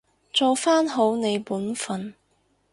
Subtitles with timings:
[0.33, 2.15] 做返好你本分